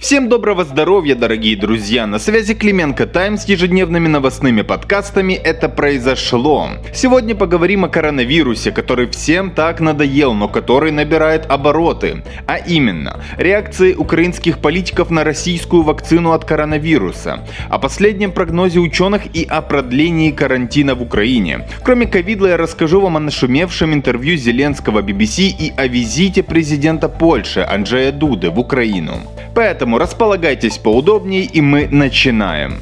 [0.00, 2.06] Всем доброго здоровья, дорогие друзья!
[2.06, 6.70] На связи Клименко Тайм с ежедневными новостными подкастами «Это произошло».
[6.94, 12.24] Сегодня поговорим о коронавирусе, который всем так надоел, но который набирает обороты.
[12.46, 19.44] А именно, реакции украинских политиков на российскую вакцину от коронавируса, о последнем прогнозе ученых и
[19.44, 21.68] о продлении карантина в Украине.
[21.84, 27.60] Кроме ковида я расскажу вам о нашумевшем интервью Зеленского BBC и о визите президента Польши
[27.60, 29.20] Анджея Дуды в Украину.
[29.54, 32.78] Поэтому располагайтесь поудобнее и мы начинаем.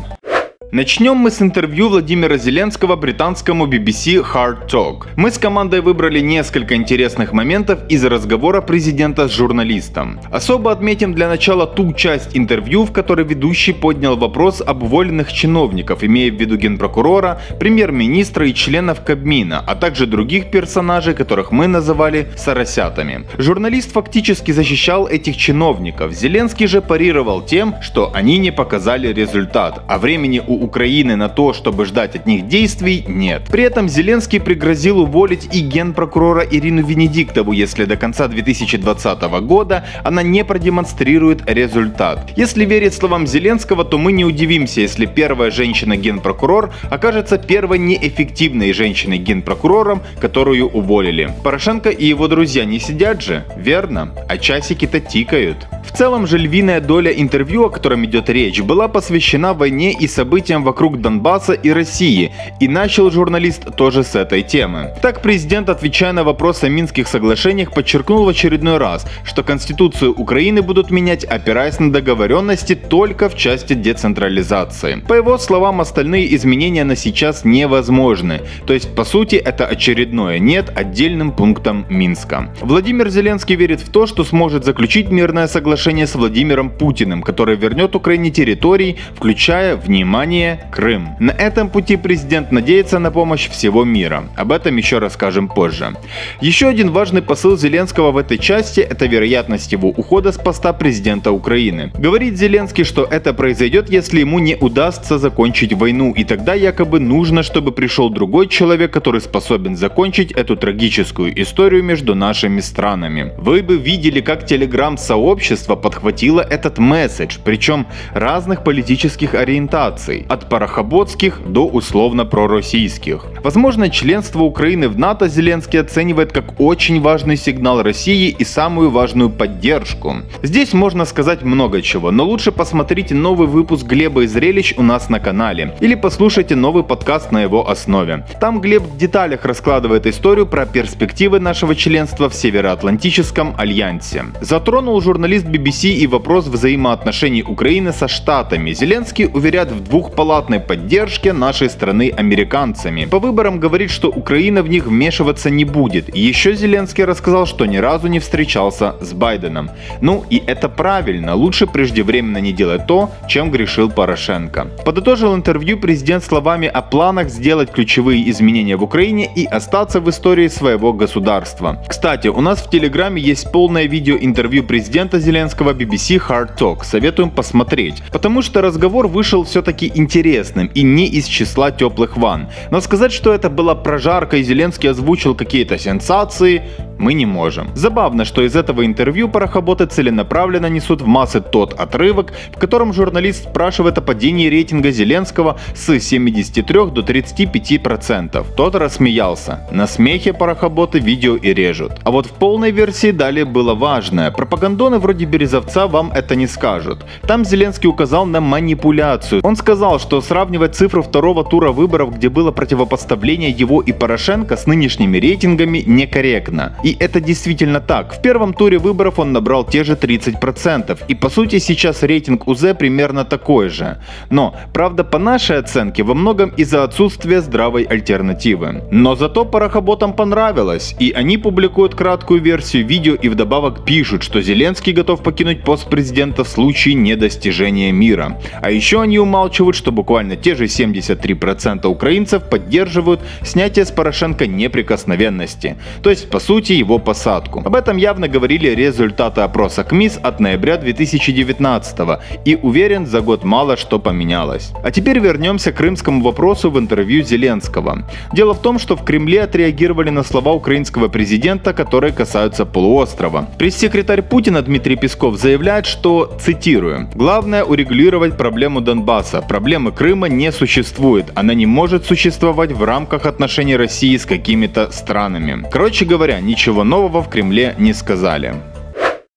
[0.70, 5.06] Начнем мы с интервью Владимира Зеленского британскому BBC Hard Talk.
[5.16, 10.20] Мы с командой выбрали несколько интересных моментов из разговора президента с журналистом.
[10.30, 16.04] Особо отметим для начала ту часть интервью, в которой ведущий поднял вопрос об уволенных чиновников,
[16.04, 22.28] имея в виду генпрокурора, премьер-министра и членов Кабмина, а также других персонажей, которых мы называли
[22.36, 23.24] «соросятами».
[23.38, 26.12] Журналист фактически защищал этих чиновников.
[26.12, 31.52] Зеленский же парировал тем, что они не показали результат, а времени у Украины на то,
[31.52, 33.42] чтобы ждать от них действий, нет.
[33.50, 40.22] При этом Зеленский пригрозил уволить и генпрокурора Ирину Венедиктову, если до конца 2020 года она
[40.22, 42.32] не продемонстрирует результат.
[42.36, 50.02] Если верить словам Зеленского, то мы не удивимся, если первая женщина-генпрокурор окажется первой неэффективной женщиной-генпрокурором,
[50.20, 51.34] которую уволили.
[51.44, 54.14] Порошенко и его друзья не сидят же, верно?
[54.28, 55.66] А часики-то тикают.
[55.84, 60.47] В целом же львиная доля интервью, о котором идет речь, была посвящена войне и событиям
[60.56, 64.94] вокруг Донбасса и России, и начал журналист тоже с этой темы.
[65.02, 70.62] Так президент, отвечая на вопрос о Минских соглашениях, подчеркнул в очередной раз, что Конституцию Украины
[70.62, 75.02] будут менять, опираясь на договоренности только в части децентрализации.
[75.06, 78.40] По его словам, остальные изменения на сейчас невозможны.
[78.66, 82.54] То есть, по сути, это очередное «нет» отдельным пунктом Минска.
[82.60, 87.96] Владимир Зеленский верит в то, что сможет заключить мирное соглашение с Владимиром Путиным, которое вернет
[87.96, 90.37] Украине территории, включая, внимание,
[90.70, 91.16] Крым.
[91.18, 94.24] На этом пути президент надеется на помощь всего мира.
[94.36, 95.94] Об этом еще расскажем позже.
[96.40, 101.32] Еще один важный посыл Зеленского в этой части– это вероятность его ухода с поста президента
[101.32, 101.90] Украины.
[101.98, 107.42] Говорит Зеленский, что это произойдет, если ему не удастся закончить войну, и тогда якобы нужно,
[107.42, 113.32] чтобы пришел другой человек, который способен закончить эту трагическую историю между нашими странами.
[113.36, 121.66] Вы бы видели, как телеграм-сообщество подхватило этот месседж, причем разных политических ориентаций, от парохоботских до
[121.66, 123.26] условно пророссийских.
[123.42, 129.30] Возможно, членство Украины в НАТО Зеленский оценивает как очень важный сигнал России и самую важную
[129.30, 130.16] поддержку.
[130.42, 135.08] Здесь можно сказать много чего, но лучше посмотрите новый выпуск Глеба и Зрелищ у нас
[135.08, 138.26] на канале или послушайте новый подкаст на его основе.
[138.40, 144.26] Там Глеб в деталях раскладывает историю про перспективы нашего членства в Североатлантическом альянсе.
[144.40, 148.72] Затронул журналист BBC и вопрос взаимоотношений Украины со Штатами.
[148.72, 153.04] Зеленский уверяет в двухпалатной поддержке нашей страны американцами.
[153.04, 156.12] По выборам говорит, что Украина в них вмешиваться не будет.
[156.12, 159.70] Еще Зеленский рассказал, что ни разу не встречался с Байденом.
[160.00, 164.66] Ну и это правильно, лучше преждевременно не делать то, чем грешил Порошенко.
[164.84, 170.48] Подытожил интервью президент словами о планах сделать ключевые изменения в Украине и остаться в истории
[170.48, 171.76] своего государства.
[171.88, 176.82] Кстати, у нас в Телеграме есть полное видео интервью президента Зеленского BBC Hard Talk.
[176.82, 178.02] Советуем посмотреть.
[178.10, 182.48] Потому что разговор вышел все-таки интересным и не из числа теплых ванн.
[182.70, 186.62] Но сказать, что это была прожарка и Зеленский озвучил какие-то сенсации,
[186.98, 187.68] мы не можем.
[187.74, 193.44] Забавно, что из этого интервью парохоботы целенаправленно несут в массы тот отрывок, в котором журналист
[193.44, 198.46] спрашивает о падении рейтинга Зеленского с 73 до 35%.
[198.56, 199.66] Тот рассмеялся.
[199.70, 201.92] На смехе парохоботы видео и режут.
[202.04, 204.30] А вот в полной версии далее было важное.
[204.30, 207.04] Пропагандоны вроде Березовца вам это не скажут.
[207.26, 209.40] Там Зеленский указал на манипуляцию.
[209.44, 214.66] Он сказал, что сравнивать цифру второго тура выборов, где было противопоставление его и Порошенко с
[214.66, 216.76] нынешними рейтингами некорректно.
[216.98, 218.14] Это действительно так.
[218.14, 220.98] В первом туре выборов он набрал те же 30%.
[221.08, 223.98] И по сути сейчас рейтинг УЗ примерно такой же.
[224.30, 228.82] Но, правда, по нашей оценке, во многом из-за отсутствия здравой альтернативы.
[228.90, 230.94] Но зато парохоботам понравилось.
[230.98, 236.44] И они публикуют краткую версию видео и вдобавок пишут, что Зеленский готов покинуть пост президента
[236.44, 238.40] в случае недостижения мира.
[238.62, 245.76] А еще они умалчивают, что буквально те же 73% украинцев поддерживают снятие с Порошенко неприкосновенности.
[246.02, 247.62] То есть, по сути, его посадку.
[247.64, 251.98] Об этом явно говорили результаты опроса КМИС от ноября 2019
[252.44, 254.72] и уверен, за год мало что поменялось.
[254.82, 258.04] А теперь вернемся к крымскому вопросу в интервью Зеленского.
[258.32, 263.48] Дело в том, что в Кремле отреагировали на слова украинского президента, которые касаются полуострова.
[263.58, 269.42] Пресс-секретарь Путина Дмитрий Песков заявляет, что, цитирую, «Главное урегулировать проблему Донбасса.
[269.42, 271.26] Проблемы Крыма не существует.
[271.34, 275.66] Она не может существовать в рамках отношений России с какими-то странами».
[275.72, 278.54] Короче говоря, ничего нового в Кремле не сказали.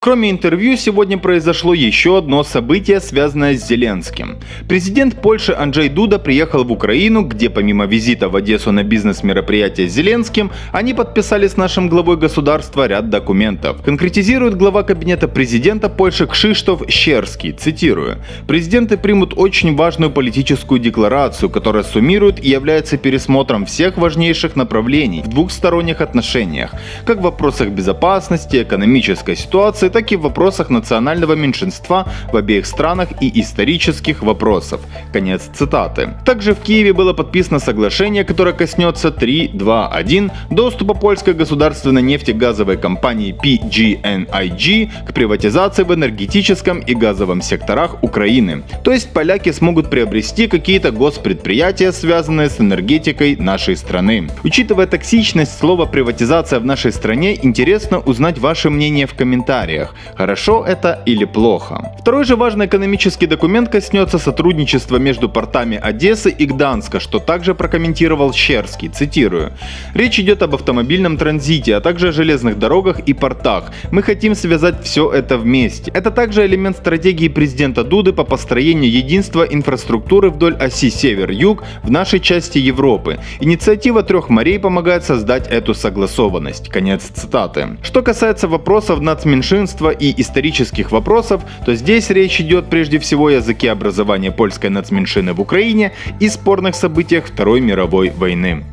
[0.03, 4.39] Кроме интервью, сегодня произошло еще одно событие, связанное с Зеленским.
[4.68, 9.94] Президент Польши Анджей Дуда приехал в Украину, где помимо визита в Одессу на бизнес-мероприятие с
[9.94, 13.83] Зеленским, они подписали с нашим главой государства ряд документов.
[13.83, 18.18] Конкретизирует глава кабинета президента Польши Кшиштоф Щерский, цитирую,
[18.48, 25.27] «Президенты примут очень важную политическую декларацию, которая суммирует и является пересмотром всех важнейших направлений в
[25.27, 26.74] двухсторонних отношениях,
[27.06, 33.10] как в вопросах безопасности, экономической ситуации, так и в вопросах национального меньшинства в обеих странах
[33.22, 34.82] и исторических вопросов.
[35.14, 36.16] Конец цитаты.
[36.26, 44.90] Также в Киеве было подписано соглашение, которое коснется 3.2.1 доступа польской государственной нефтегазовой компании PGNIG
[45.08, 48.64] к приватизации в энергетическом и газовом секторах Украины.
[48.84, 54.30] То есть поляки смогут приобрести какие-то госпредприятия, связанные с энергетикой нашей страны.
[54.44, 60.63] Учитывая токсичность слова приватизация в нашей стране, интересно узнать ваше мнение в комментариях критериях, хорошо
[60.68, 61.92] это или плохо.
[62.00, 68.33] Второй же важный экономический документ коснется сотрудничества между портами Одессы и Гданска, что также прокомментировал
[68.33, 69.51] Щерский, цитирую.
[69.94, 73.72] «Речь идет об автомобильном транзите, а также о железных дорогах и портах.
[73.92, 75.92] Мы хотим связать все это вместе.
[75.94, 82.19] Это также элемент стратегии президента Дуды по построению единства инфраструктуры вдоль оси север-юг в нашей
[82.19, 83.19] части Европы.
[83.42, 86.69] Инициатива трех морей помогает создать эту согласованность».
[86.69, 87.77] Конец цитаты.
[87.84, 93.32] Что касается вопросов нацменьшинств, равенства и исторических вопросов, то здесь речь идет прежде всего о
[93.32, 98.64] языке образования польской нацменьшины в Украине и спорных событиях Второй мировой войны.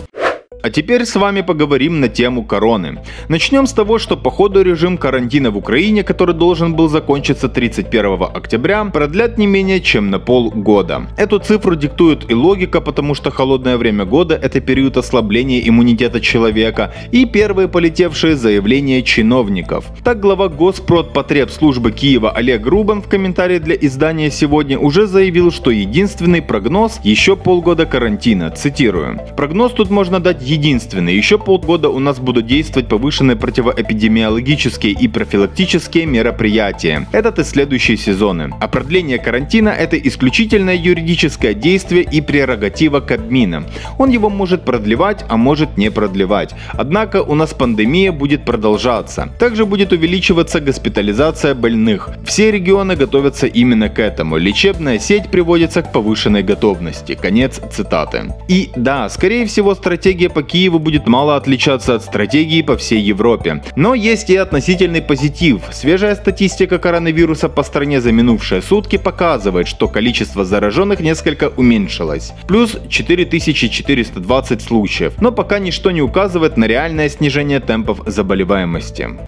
[0.60, 2.98] А теперь с вами поговорим на тему короны.
[3.28, 8.24] Начнем с того, что по ходу режим карантина в Украине, который должен был закончиться 31
[8.34, 11.06] октября, продлят не менее чем на полгода.
[11.16, 16.92] Эту цифру диктует и логика, потому что холодное время года– это период ослабления иммунитета человека
[17.12, 19.84] и первые полетевшие заявления чиновников.
[20.02, 26.42] Так глава Госпродпотребслужбы Киева Олег Рубан в комментарии для издания «Сегодня» уже заявил, что единственный
[26.42, 28.50] прогноз– еще полгода карантина.
[28.50, 29.20] Цитирую.
[29.36, 31.14] Прогноз тут можно дать единственный.
[31.14, 37.06] Еще полгода у нас будут действовать повышенные противоэпидемиологические и профилактические мероприятия.
[37.12, 38.50] Этот и следующие сезоны.
[38.60, 43.64] А продление карантина– это исключительное юридическое действие и прерогатива Кабмина.
[43.98, 46.54] Он его может продлевать, а может не продлевать.
[46.72, 49.28] Однако у нас пандемия будет продолжаться.
[49.38, 52.10] Также будет увеличиваться госпитализация больных.
[52.24, 54.36] Все регионы готовятся именно к этому.
[54.36, 57.14] Лечебная сеть приводится к повышенной готовности.
[57.20, 58.34] Конец цитаты.
[58.48, 63.60] И да, скорее всего стратегия по Киеву будет мало отличаться от стратегии по всей Европе.
[63.74, 65.62] Но есть и относительный позитив.
[65.72, 72.34] Свежая статистика коронавируса по стране за минувшие сутки показывает, что количество зараженных несколько уменьшилось.
[72.46, 75.14] Плюс 4420 случаев.
[75.20, 79.27] Но пока ничто не указывает на реальное снижение темпов заболеваемости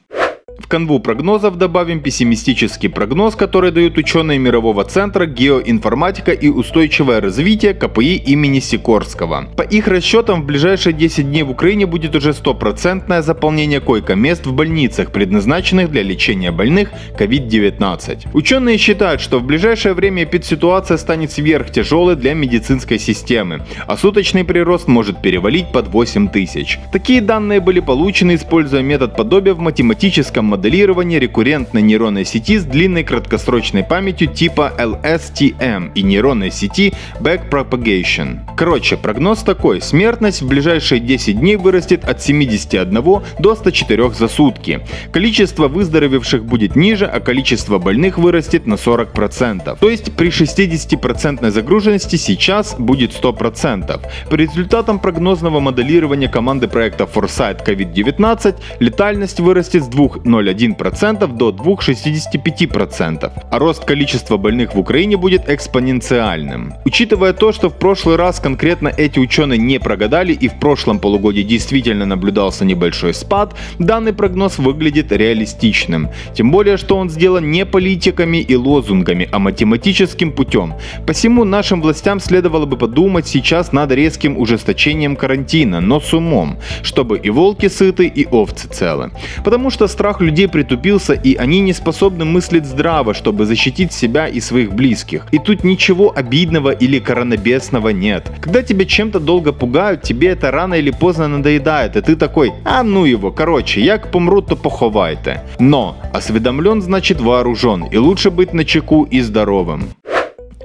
[0.66, 8.16] канву прогнозов добавим пессимистический прогноз, который дают ученые мирового центра геоинформатика и устойчивое развитие КПИ
[8.16, 9.48] имени Сикорского.
[9.56, 14.52] По их расчетам, в ближайшие 10 дней в Украине будет уже стопроцентное заполнение койко-мест в
[14.52, 18.28] больницах, предназначенных для лечения больных COVID-19.
[18.32, 24.88] Ученые считают, что в ближайшее время эпидситуация станет сверхтяжелой для медицинской системы, а суточный прирост
[24.88, 26.78] может перевалить под 8 тысяч.
[26.92, 33.04] Такие данные были получены, используя метод подобия в математическом моделирования рекуррентной нейронной сети с длинной
[33.04, 38.40] краткосрочной памятью типа LSTM и нейронной сети Backpropagation.
[38.56, 39.80] Короче, прогноз такой.
[39.80, 44.80] Смертность в ближайшие 10 дней вырастет от 71 до 104 за сутки.
[45.12, 49.78] Количество выздоровевших будет ниже, а количество больных вырастет на 40%.
[49.78, 54.00] То есть при 60% загруженности сейчас будет 100%.
[54.28, 63.32] По результатам прогнозного моделирования команды проекта Foresight COVID-19 летальность вырастет с 2,0 2,01% до 2,65%,
[63.50, 66.74] а рост количества больных в Украине будет экспоненциальным.
[66.84, 71.42] Учитывая то, что в прошлый раз конкретно эти ученые не прогадали и в прошлом полугодии
[71.42, 76.08] действительно наблюдался небольшой спад, данный прогноз выглядит реалистичным.
[76.34, 80.74] Тем более, что он сделан не политиками и лозунгами, а математическим путем.
[81.06, 87.18] Посему нашим властям следовало бы подумать сейчас над резким ужесточением карантина, но с умом, чтобы
[87.18, 89.10] и волки сыты, и овцы целы.
[89.44, 94.40] Потому что страх людей притупился, и они не способны мыслить здраво, чтобы защитить себя и
[94.40, 95.26] своих близких.
[95.32, 98.30] И тут ничего обидного или коронабесного нет.
[98.40, 102.82] Когда тебя чем-то долго пугают, тебе это рано или поздно надоедает, и ты такой, а
[102.82, 105.42] ну его, короче, як помру, то поховайте.
[105.58, 109.84] Но осведомлен значит вооружен, и лучше быть на чеку и здоровым.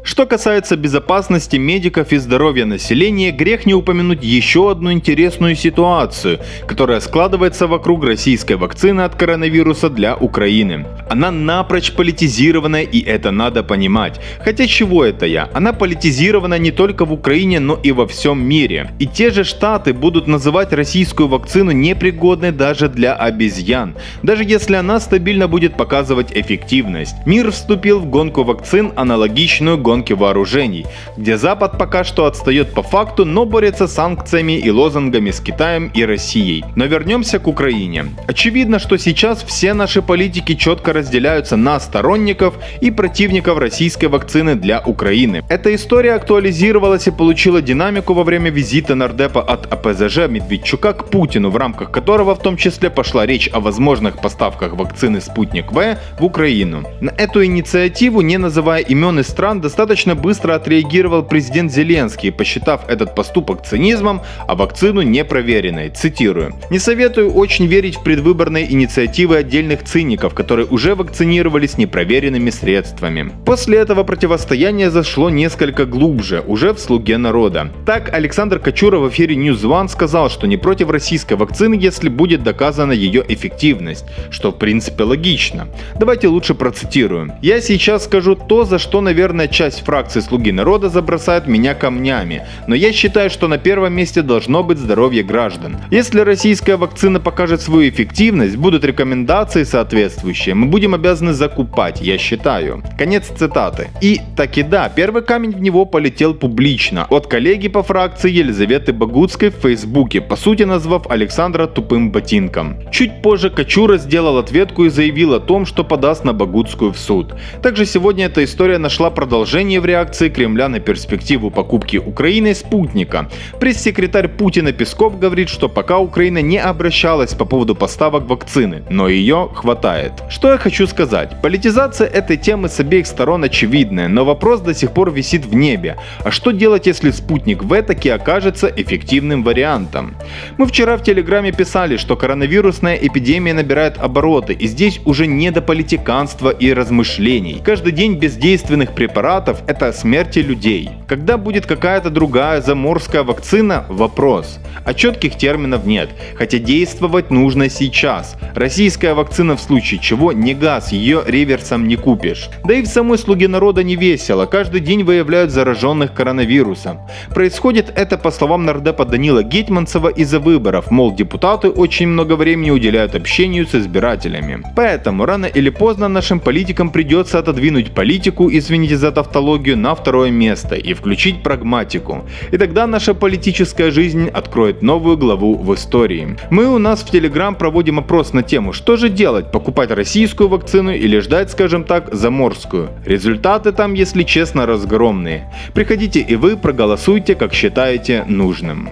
[0.05, 6.99] Что касается безопасности медиков и здоровья населения, грех не упомянуть еще одну интересную ситуацию, которая
[6.99, 10.85] складывается вокруг российской вакцины от коронавируса для Украины.
[11.09, 14.21] Она напрочь политизированная и это надо понимать.
[14.41, 15.49] Хотя чего это я?
[15.55, 18.91] Она политизирована не только в Украине, но и во всем мире.
[18.99, 24.99] И те же штаты будут называть российскую вакцину непригодной даже для обезьян, даже если она
[24.99, 27.15] стабильно будет показывать эффективность.
[27.25, 30.85] Мир вступил в гонку вакцин, аналогичную гонке гонки вооружений,
[31.15, 35.89] где Запад пока что отстает по факту, но борется с санкциями и лозунгами с Китаем
[35.93, 36.65] и Россией.
[36.75, 38.05] Но вернемся к Украине.
[38.27, 44.81] Очевидно, что сейчас все наши политики четко разделяются на сторонников и противников российской вакцины для
[44.85, 45.43] Украины.
[45.47, 51.51] Эта история актуализировалась и получила динамику во время визита нардепа от АПЗЖ Медведчука к Путину,
[51.51, 56.25] в рамках которого в том числе пошла речь о возможных поставках вакцины «Спутник В» в
[56.25, 56.83] Украину.
[56.99, 62.89] На эту инициативу, не называя имен и стран, достаточно Достаточно быстро отреагировал президент Зеленский, посчитав
[62.89, 65.91] этот поступок цинизмом, а вакцину непроверенной.
[65.91, 66.55] Цитирую.
[66.71, 73.31] «Не советую очень верить в предвыборные инициативы отдельных циников, которые уже вакцинировались непроверенными средствами».
[73.45, 77.71] После этого противостояние зашло несколько глубже, уже в «Слуге народа».
[77.85, 82.41] Так, Александр Кочура в эфире News One сказал, что не против российской вакцины, если будет
[82.41, 85.67] доказана ее эффективность, что в принципе логично.
[85.99, 87.33] Давайте лучше процитирую.
[87.43, 92.43] «Я сейчас скажу то, за что, наверное, часть часть фракции «Слуги народа» забросает меня камнями,
[92.67, 95.77] но я считаю, что на первом месте должно быть здоровье граждан.
[95.91, 102.83] Если российская вакцина покажет свою эффективность, будут рекомендации соответствующие, мы будем обязаны закупать, я считаю.
[102.97, 103.89] Конец цитаты.
[104.01, 109.49] И таки да, первый камень в него полетел публично, от коллеги по фракции Елизаветы Багутской
[109.49, 112.77] в Фейсбуке, по сути назвав Александра тупым ботинком.
[112.91, 117.35] Чуть позже Кочура сделал ответку и заявил о том, что подаст на Багутскую в суд.
[117.61, 123.27] Также сегодня эта история нашла продолжение продолжение в реакции Кремля на перспективу покупки Украины спутника.
[123.59, 129.49] Пресс-секретарь Путина Песков говорит, что пока Украина не обращалась по поводу поставок вакцины, но ее
[129.55, 130.11] хватает.
[130.29, 131.41] Что я хочу сказать?
[131.41, 135.95] Политизация этой темы с обеих сторон очевидная, но вопрос до сих пор висит в небе.
[136.23, 140.15] А что делать, если спутник В таки окажется эффективным вариантом?
[140.59, 145.61] Мы вчера в Телеграме писали, что коронавирусная эпидемия набирает обороты, и здесь уже не до
[145.61, 147.61] политиканства и размышлений.
[147.65, 150.89] Каждый день бездейственных препаратов препаратов– это смерти людей.
[151.07, 154.59] Когда будет какая-то другая заморская вакцина– вопрос.
[154.85, 158.35] А четких терминов нет, хотя действовать нужно сейчас.
[158.55, 162.49] Российская вакцина в случае чего не газ, ее реверсом не купишь.
[162.63, 166.99] Да и в самой слуге народа не весело, каждый день выявляют зараженных коронавирусом.
[167.33, 173.15] Происходит это по словам нардепа Данила Гетманцева из-за выборов, мол депутаты очень много времени уделяют
[173.15, 174.63] общению с избирателями.
[174.75, 180.31] Поэтому рано или поздно нашим политикам придется отодвинуть политику, извините за тавтологию, тавтологию на второе
[180.31, 182.23] место и включить прагматику.
[182.53, 186.37] И тогда наша политическая жизнь откроет новую главу в истории.
[186.49, 190.91] Мы у нас в Телеграм проводим опрос на тему, что же делать, покупать российскую вакцину
[190.91, 192.89] или ждать, скажем так, заморскую.
[193.05, 195.51] Результаты там, если честно, разгромные.
[195.73, 198.89] Приходите и вы проголосуйте, как считаете нужным.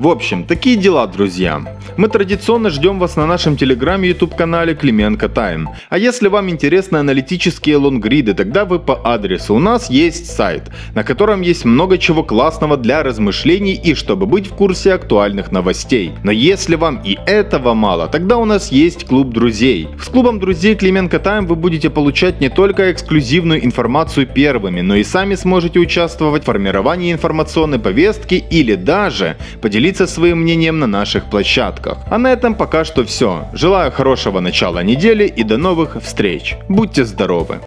[0.00, 1.60] В общем, такие дела, друзья.
[1.98, 5.68] Мы традиционно ждем вас на нашем телеграме и YouTube канале Клименко Тайм.
[5.90, 9.54] А если вам интересны аналитические лонгриды, тогда вы по адресу.
[9.54, 14.46] У нас есть сайт, на котором есть много чего классного для размышлений и чтобы быть
[14.46, 16.12] в курсе актуальных новостей.
[16.24, 19.88] Но если вам и этого мало, тогда у нас есть клуб друзей.
[20.02, 25.04] С клубом друзей Клименко Тайм вы будете получать не только эксклюзивную информацию первыми, но и
[25.04, 31.24] сами сможете участвовать в формировании информационной повестки или даже поделиться поделиться своим мнением на наших
[31.24, 31.98] площадках.
[32.10, 33.48] А на этом пока что все.
[33.52, 36.56] Желаю хорошего начала недели и до новых встреч.
[36.68, 37.58] Будьте здоровы!